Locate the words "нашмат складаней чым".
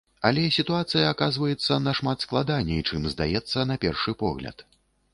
1.89-3.01